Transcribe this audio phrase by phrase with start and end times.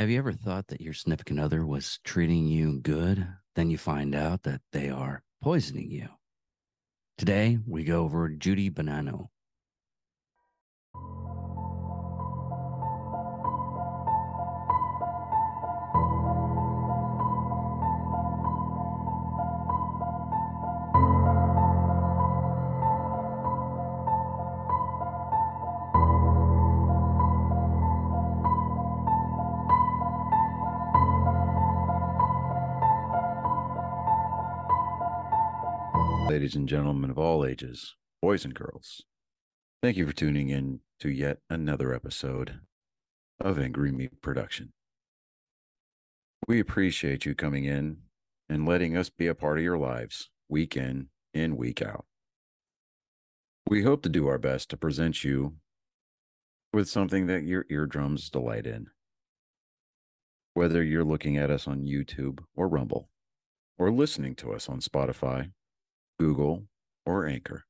[0.00, 3.28] Have you ever thought that your significant other was treating you good?
[3.54, 6.08] Then you find out that they are poisoning you.
[7.18, 9.26] Today, we go over Judy Bonanno.
[36.30, 39.02] Ladies and gentlemen of all ages, boys and girls.
[39.82, 42.60] Thank you for tuning in to yet another episode
[43.40, 44.72] of Angry Meat Production.
[46.46, 48.02] We appreciate you coming in
[48.48, 52.04] and letting us be a part of your lives week in and week out.
[53.68, 55.56] We hope to do our best to present you
[56.72, 58.86] with something that your eardrums delight in.
[60.54, 63.08] Whether you're looking at us on YouTube or Rumble,
[63.80, 65.50] or listening to us on Spotify
[66.20, 66.66] Google,
[67.06, 67.64] or Anchor,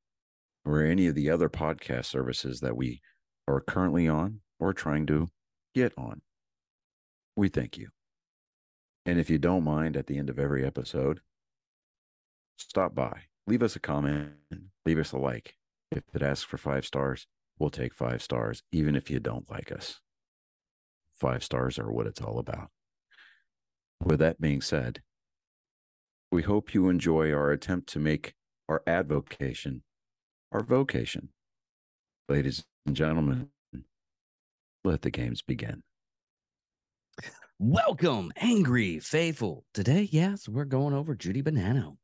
[0.65, 2.99] or any of the other podcast services that we
[3.47, 5.29] are currently on or trying to
[5.73, 6.21] get on.
[7.37, 7.87] We thank you.
[9.05, 11.21] And if you don't mind, at the end of every episode,
[12.57, 14.31] stop by, leave us a comment,
[14.85, 15.55] leave us a like.
[15.89, 19.71] If it asks for five stars, we'll take five stars, even if you don't like
[19.71, 20.01] us.
[21.13, 22.67] Five stars are what it's all about.
[24.03, 25.01] With that being said,
[26.33, 28.33] we hope you enjoy our attempt to make
[28.71, 29.83] our advocation,
[30.53, 31.27] our vocation.
[32.29, 33.49] Ladies and gentlemen,
[34.85, 35.83] let the games begin.
[37.59, 39.65] Welcome, angry faithful.
[39.73, 41.97] Today, yes, we're going over Judy Bonanno.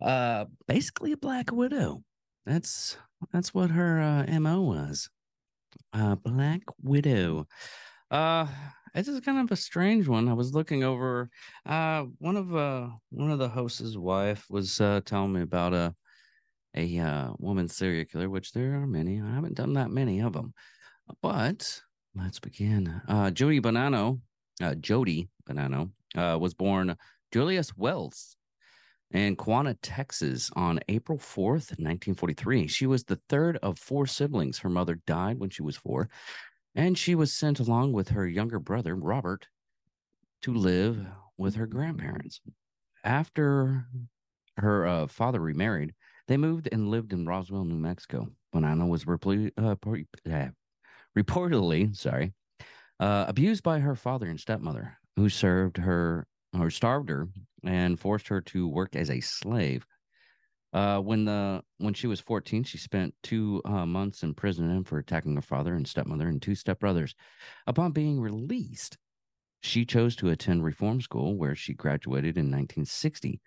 [0.00, 2.04] Uh, basically a black widow.
[2.46, 2.96] That's
[3.32, 5.10] that's what her uh, mo was.
[5.92, 7.48] Uh, black widow.
[8.08, 8.46] Uh,
[8.94, 10.28] this is kind of a strange one.
[10.28, 11.28] I was looking over.
[11.66, 15.92] Uh, one of uh one of the host's wife was uh telling me about a
[16.74, 19.20] a uh, woman serial killer, which there are many.
[19.20, 20.54] I haven't done that many of them,
[21.22, 21.82] but
[22.14, 23.00] let's begin.
[23.08, 24.20] Uh, Jody Bonanno,
[24.62, 26.96] uh, Jody Bonanno, uh, was born
[27.32, 28.36] Julius Wells
[29.10, 32.66] in Quanah, Texas, on April fourth, nineteen forty-three.
[32.66, 34.58] She was the third of four siblings.
[34.58, 36.08] Her mother died when she was four,
[36.74, 39.46] and she was sent along with her younger brother Robert
[40.42, 41.06] to live
[41.38, 42.40] with her grandparents.
[43.04, 43.86] After
[44.56, 45.94] her uh, father remarried,
[46.28, 48.28] they moved and lived in Roswell, New Mexico.
[48.54, 49.74] Bonanno was uh,
[51.16, 52.32] reportedly, sorry,
[53.00, 56.26] uh, abused by her father and stepmother, who served her
[56.58, 57.28] or starved her
[57.64, 59.86] and forced her to work as a slave.
[60.72, 64.98] Uh, when the when she was 14, she spent two uh, months in prison for
[64.98, 67.14] attacking her father and stepmother and two stepbrothers.
[67.66, 68.98] Upon being released,
[69.64, 73.40] she chose to attend reform school where she graduated in 1960.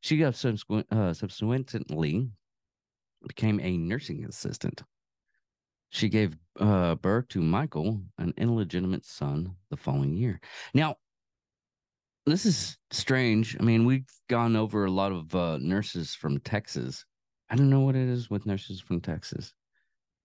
[0.00, 2.30] She uh, subsequently
[3.26, 4.82] became a nursing assistant.
[5.90, 10.40] She gave uh, birth to Michael, an illegitimate son, the following year.
[10.72, 10.96] Now,
[12.26, 13.56] this is strange.
[13.58, 17.04] I mean, we've gone over a lot of uh, nurses from Texas.
[17.48, 19.52] I don't know what it is with nurses from Texas.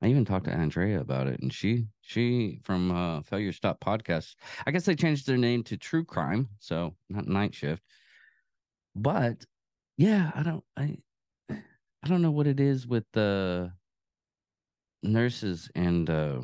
[0.02, 4.36] I even talked to Andrea about it, and she she from uh, Failure Stop podcast.
[4.66, 7.82] I guess they changed their name to True Crime, so not Night Shift.
[8.96, 9.46] But
[9.98, 10.98] yeah, I don't I
[11.50, 13.72] I don't know what it is with the
[15.02, 16.42] nurses and uh,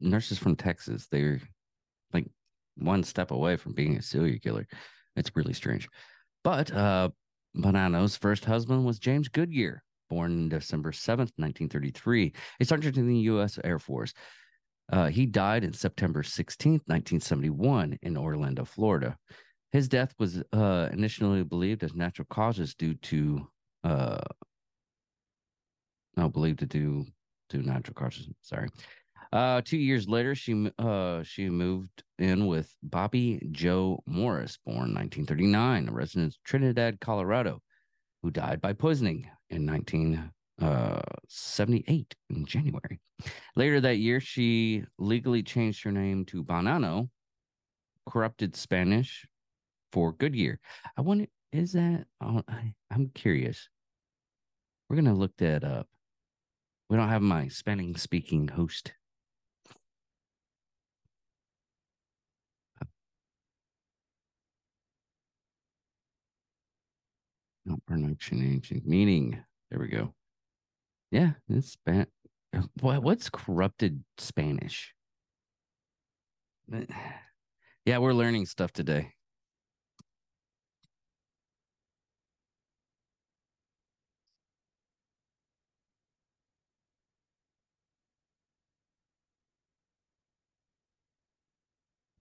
[0.00, 1.06] nurses from Texas.
[1.10, 1.40] They're
[2.12, 2.26] like
[2.76, 4.66] one step away from being a serial killer.
[5.16, 5.88] It's really strange.
[6.42, 7.10] But uh,
[7.56, 9.82] Bonanno's first husband was James Goodyear,
[10.12, 13.58] born December 7th, 1933, a sergeant in the U.S.
[13.64, 14.12] Air Force.
[14.92, 19.16] Uh, he died in September 16th, 1971, in Orlando, Florida.
[19.70, 23.48] His death was uh, initially believed as natural causes due to,
[23.84, 24.20] uh,
[26.18, 27.06] no, believed to do
[27.48, 28.28] to natural causes.
[28.42, 28.68] Sorry.
[29.32, 35.88] Uh, two years later, she uh, she moved in with Bobby Joe Morris, born 1939,
[35.88, 37.62] a resident of Trinidad, Colorado,
[38.22, 40.30] who died by poisoning in 1978
[41.90, 43.00] uh, in January.
[43.54, 47.08] Later that year, she legally changed her name to Bonano,
[48.08, 49.26] corrupted Spanish
[49.92, 50.58] for Goodyear.
[50.96, 52.06] I wonder, is that?
[52.20, 53.68] Oh, I, I'm curious.
[54.88, 55.88] We're gonna look that up.
[56.88, 58.92] We don't have my Spanish speaking host.
[67.64, 69.44] No pronunciation meaning.
[69.70, 70.14] There we go.
[71.12, 72.06] Yeah, it's Span.
[72.80, 74.94] What what's corrupted Spanish?
[77.86, 79.12] Yeah, we're learning stuff today.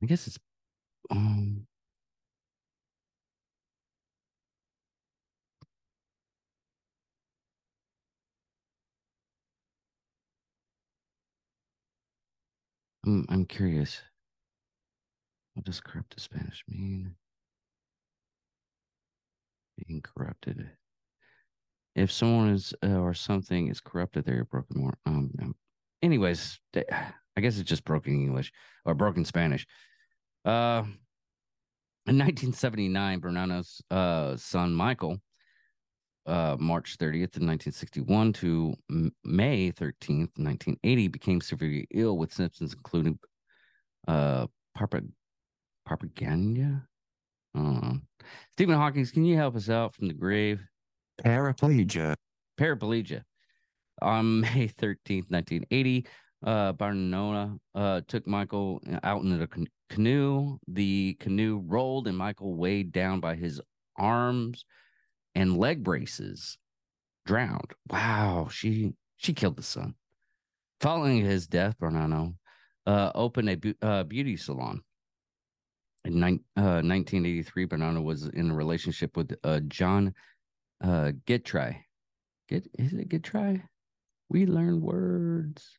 [0.03, 0.37] I guess it's
[1.11, 1.67] um
[13.11, 14.01] I'm I'm curious.
[15.53, 17.15] What does corrupted Spanish mean?
[19.77, 20.69] Being corrupted.
[21.93, 24.93] If someone is uh, or something is corrupted, they're broken more.
[25.05, 25.55] Um,
[26.01, 28.53] anyways, I guess it's just broken English
[28.85, 29.67] or broken Spanish.
[30.45, 30.83] Uh,
[32.07, 35.17] in 1979, Bonanno's uh, son Michael,
[36.25, 38.75] uh, March 30th, in 1961 to
[39.23, 43.17] May 13th, 1980, became severely ill with symptoms including
[44.07, 44.47] uh,
[45.85, 46.83] propaganda.
[47.57, 47.93] Uh,
[48.51, 50.61] Stephen Hawking, can you help us out from the grave?
[51.23, 52.15] Paraplegia.
[52.59, 53.23] Paraplegia.
[54.01, 56.05] On May 13th, 1980,
[56.43, 59.47] uh, Bonanno uh, took Michael out in a
[59.89, 60.57] canoe.
[60.67, 63.61] The canoe rolled, and Michael, weighed down by his
[63.97, 64.65] arms
[65.35, 66.57] and leg braces,
[67.25, 67.71] drowned.
[67.89, 69.95] Wow, she she killed the son.
[70.79, 72.35] Following his death, Bonanno
[72.85, 74.81] uh, opened a bu- uh, beauty salon.
[76.03, 80.13] In ni- uh, 1983, Bonanno was in a relationship with uh, John
[80.83, 81.77] uh, Gitry.
[82.49, 83.61] Get is it Gitry?
[84.29, 85.77] We learn words.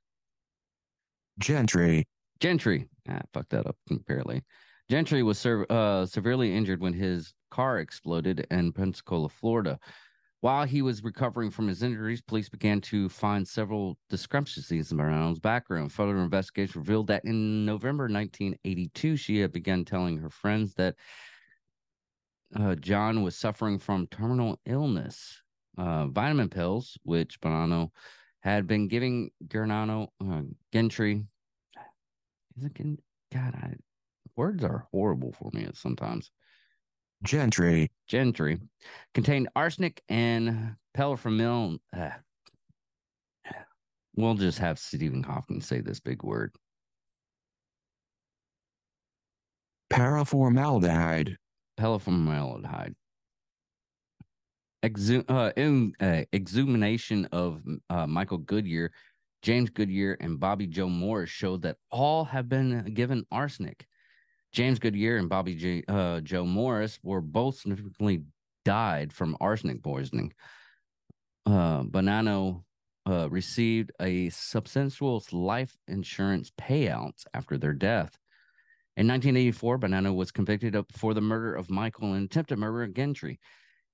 [1.38, 2.04] Gentry.
[2.40, 2.88] Gentry.
[3.08, 4.42] Ah, fucked that up apparently.
[4.90, 9.78] Gentry was ser- uh, severely injured when his car exploded in Pensacola, Florida.
[10.40, 15.38] While he was recovering from his injuries, police began to find several discrepancies in Bonanno's
[15.38, 15.92] background.
[15.92, 20.96] Further investigation revealed that in November 1982, she had begun telling her friends that
[22.58, 25.40] uh, John was suffering from terminal illness.
[25.78, 27.90] Uh, vitamin pills, which Bonanno
[28.40, 31.24] had been giving Gernano uh, Gentry.
[32.56, 32.98] Is it Gen-
[33.32, 33.54] God?
[33.54, 33.74] I,
[34.36, 36.30] words are horrible for me sometimes.
[37.22, 37.90] Gentry.
[38.06, 38.58] Gentry
[39.14, 41.78] contained arsenic and peliformil.
[41.96, 42.10] Uh,
[44.16, 46.52] we'll just have Stephen Hawking say this big word.
[49.90, 51.36] Paraformaldehyde.
[51.78, 52.94] Peliformaldehyde.
[54.82, 58.90] Exu- uh, in, uh, exhumation of uh, Michael Goodyear,
[59.42, 63.86] James Goodyear, and Bobby Joe Morris showed that all have been given arsenic.
[64.52, 68.22] James Goodyear and Bobby J, uh, Joe Morris were both significantly
[68.64, 70.32] died from arsenic poisoning.
[71.46, 72.62] Uh, Bonanno
[73.08, 78.16] uh, received a substantial life insurance payouts after their death.
[78.96, 82.94] In 1984, Bonanno was convicted of, for the murder of Michael and attempted murder of
[82.94, 83.40] Gentry.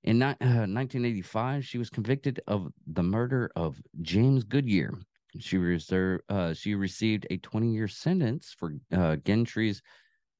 [0.03, 4.95] In uh, 1985, she was convicted of the murder of James Goodyear.
[5.39, 9.83] She reserved, uh, she received a 20 year sentence for uh, Gentry's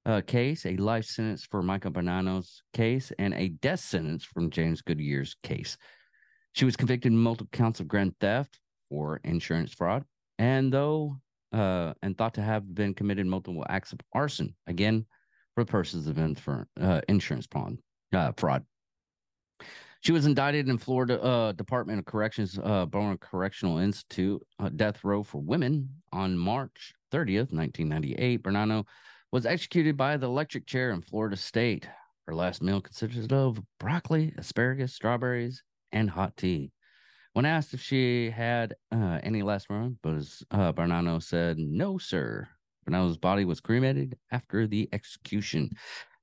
[0.09, 4.81] uh, case, a life sentence for Michael Bonanno's case, and a death sentence from James
[4.81, 5.77] Goodyear's case.
[6.55, 8.59] She was convicted in multiple counts of grand theft
[8.91, 10.05] or insurance fraud,
[10.39, 11.19] and though
[11.53, 15.05] uh, and thought to have been committed multiple acts of arson, again
[15.55, 17.77] for the purposes of infer- uh, insurance fraud.
[18.13, 18.65] Uh, fraud.
[20.01, 25.05] She was indicted in Florida uh, Department of Corrections, uh, Bowen Correctional Institute, uh, death
[25.05, 28.43] row for women on March 30th, 1998.
[28.43, 28.87] Bonanno
[29.33, 31.89] was executed by the electric chair in Florida State.
[32.27, 36.73] Her last meal consisted of broccoli, asparagus, strawberries, and hot tea.
[37.33, 42.49] When asked if she had uh, any last moment, but uh, said, "No, sir."
[42.87, 45.71] Bonanno's body was cremated after the execution.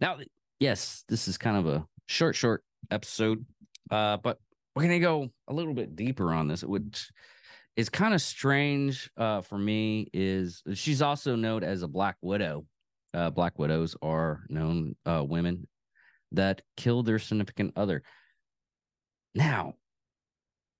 [0.01, 0.17] Now,
[0.59, 3.45] yes, this is kind of a short, short episode,
[3.91, 4.39] uh, but
[4.75, 6.63] we're gonna go a little bit deeper on this.
[6.63, 7.11] Which
[7.75, 10.09] is kind of strange uh, for me.
[10.13, 12.65] Is she's also known as a Black Widow.
[13.15, 15.67] Uh, Black widows are known uh, women
[16.33, 18.03] that kill their significant other.
[19.33, 19.73] Now,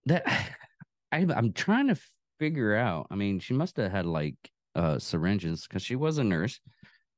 [0.06, 0.26] that
[1.12, 1.98] I, I'm trying to
[2.40, 3.08] figure out.
[3.10, 4.36] I mean, she must have had like
[4.76, 6.60] uh, syringes because she was a nurse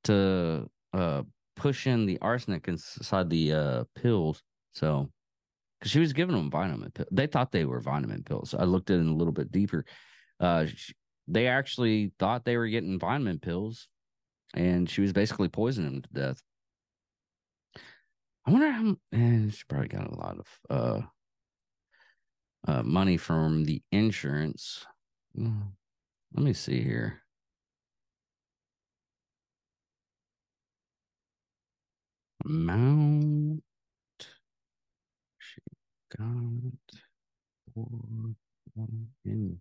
[0.03, 1.23] to uh,
[1.55, 4.43] push in the arsenic inside the uh, pills.
[4.73, 5.09] So,
[5.79, 8.53] because she was giving them vitamin pills, they thought they were vitamin pills.
[8.57, 9.85] I looked at it a little bit deeper.
[10.39, 10.93] Uh, she,
[11.27, 13.87] they actually thought they were getting vitamin pills,
[14.53, 16.41] and she was basically poisoning them to death.
[18.45, 18.95] I wonder how.
[19.11, 21.01] And she probably got a lot of uh,
[22.67, 24.85] uh, money from the insurance.
[25.35, 25.61] Hmm,
[26.33, 27.21] let me see here.
[32.47, 33.61] amount
[35.37, 35.61] she
[36.17, 36.25] got
[37.73, 37.89] for
[39.25, 39.59] in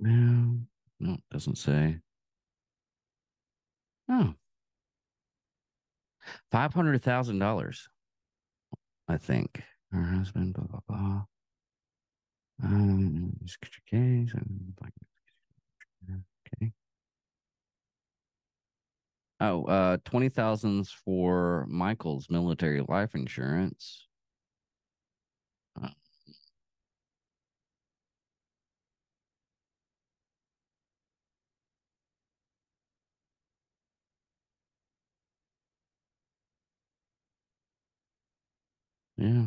[0.00, 0.60] No,
[0.98, 1.98] no, it doesn't say.
[4.08, 4.34] Oh.
[6.50, 7.88] Five hundred thousand dollars.
[9.08, 9.62] I think.
[9.92, 11.24] Her husband, blah blah blah.
[12.62, 13.32] Um,
[13.90, 14.32] case.
[16.08, 16.72] Okay.
[19.40, 24.06] Oh, uh, twenty thousands for Michael's military life insurance.
[39.20, 39.46] Yeah.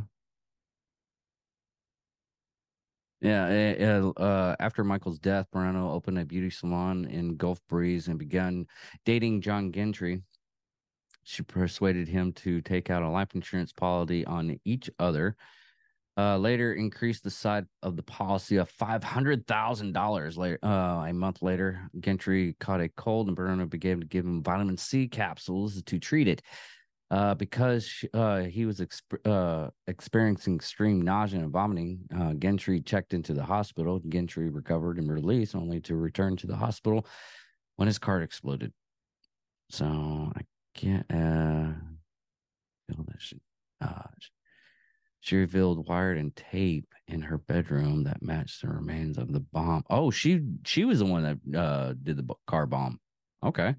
[3.21, 8.67] Yeah, uh, after Michael's death, Moreno opened a beauty salon in Gulf Breeze and began
[9.05, 10.21] dating John Gentry.
[11.23, 15.37] She persuaded him to take out a life insurance policy on each other.
[16.17, 20.37] Uh, later, increased the size of the policy of five hundred thousand dollars.
[20.37, 24.43] Later, uh, a month later, Gentry caught a cold, and Moreno began to give him
[24.43, 26.41] vitamin C capsules to treat it
[27.13, 31.99] uh, because uh, he was exp- uh, experiencing extreme nausea and vomiting.
[32.17, 34.01] Uh, Gentry checked into the hospital.
[34.09, 37.05] Gentry recovered and released, only to return to the hospital
[37.75, 38.73] when his car exploded.
[39.69, 39.85] So
[40.35, 40.41] I
[40.73, 41.73] can't uh,
[42.87, 43.37] feel that she,
[43.79, 44.09] uh,
[45.19, 49.83] she revealed wired and tape in her bedroom that matched the remains of the bomb.
[49.87, 52.99] Oh, she she was the one that uh, did the car bomb.
[53.43, 53.75] Okay.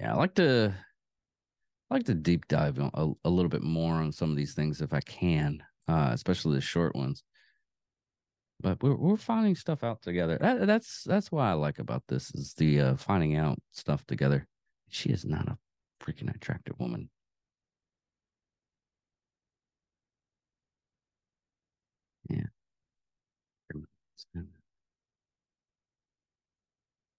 [0.00, 0.74] Yeah, I like to
[1.90, 4.80] I like to deep dive a, a little bit more on some of these things
[4.80, 7.22] if I can, uh, especially the short ones.
[8.62, 10.38] But we're we're finding stuff out together.
[10.40, 14.46] That, that's that's why I like about this is the uh, finding out stuff together.
[14.88, 15.58] She is not a
[16.02, 17.10] freaking attractive woman.
[22.30, 22.46] Yeah.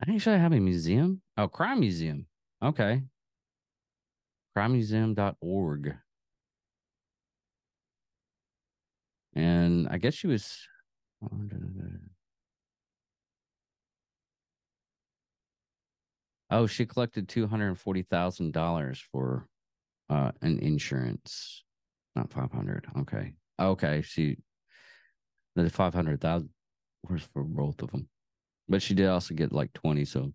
[0.06, 1.22] I actually have a museum.
[1.38, 2.28] Oh, crime museum.
[2.64, 3.04] Okay.
[4.56, 5.96] Crimemuseum.org.
[9.34, 10.68] And I guess she was.
[16.50, 19.48] Oh, she collected two hundred and forty thousand dollars for
[20.10, 21.64] uh an insurance,
[22.16, 22.86] not five hundred.
[23.00, 24.02] Okay, okay.
[24.02, 24.38] She
[25.56, 26.50] the five hundred thousand
[27.10, 28.10] was for both of them,
[28.68, 30.04] but she did also get like twenty.
[30.04, 30.34] So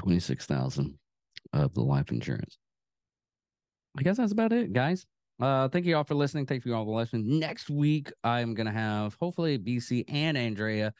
[0.00, 0.98] 26,000
[1.52, 2.58] of the life insurance.
[3.98, 5.04] I guess that's about it, guys.
[5.38, 6.46] Uh, thank you all for listening.
[6.46, 7.38] Thank you all for listening.
[7.38, 10.94] Next week, I'm gonna have hopefully BC and Andrea,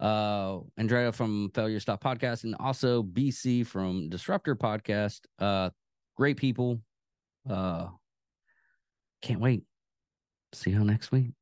[0.00, 5.20] uh, Andrea from Failure Stop Podcast, and also BC from Disruptor Podcast.
[5.38, 5.70] Uh,
[6.16, 6.80] great people.
[7.48, 7.88] Uh,
[9.22, 9.62] can't wait.
[10.52, 11.32] See you next week.